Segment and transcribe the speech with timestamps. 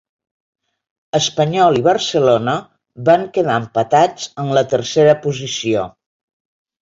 [1.19, 2.55] Espanyol i Barcelona
[3.09, 5.85] van quedar empatats en la tercera posició.